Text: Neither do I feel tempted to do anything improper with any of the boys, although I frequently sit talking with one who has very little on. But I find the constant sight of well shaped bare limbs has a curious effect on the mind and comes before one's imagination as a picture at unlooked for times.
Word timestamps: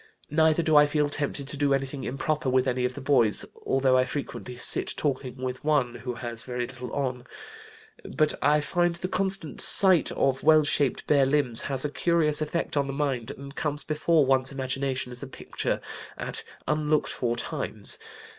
Neither 0.31 0.63
do 0.63 0.75
I 0.75 0.87
feel 0.87 1.09
tempted 1.09 1.47
to 1.47 1.57
do 1.57 1.75
anything 1.75 2.05
improper 2.05 2.49
with 2.49 2.67
any 2.67 2.85
of 2.85 2.95
the 2.95 3.01
boys, 3.01 3.45
although 3.67 3.95
I 3.99 4.03
frequently 4.03 4.55
sit 4.57 4.95
talking 4.97 5.35
with 5.37 5.63
one 5.63 5.93
who 5.93 6.15
has 6.15 6.43
very 6.43 6.65
little 6.65 6.91
on. 6.91 7.27
But 8.03 8.33
I 8.41 8.61
find 8.61 8.95
the 8.95 9.07
constant 9.07 9.61
sight 9.61 10.11
of 10.13 10.41
well 10.41 10.63
shaped 10.63 11.05
bare 11.05 11.27
limbs 11.27 11.61
has 11.69 11.85
a 11.85 11.89
curious 11.91 12.41
effect 12.41 12.75
on 12.75 12.87
the 12.87 12.93
mind 12.93 13.29
and 13.29 13.53
comes 13.55 13.83
before 13.83 14.25
one's 14.25 14.51
imagination 14.51 15.11
as 15.11 15.21
a 15.21 15.27
picture 15.27 15.79
at 16.17 16.43
unlooked 16.67 17.09
for 17.11 17.35
times. 17.35 17.99